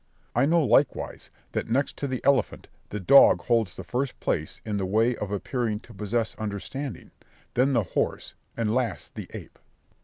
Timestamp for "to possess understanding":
5.81-7.11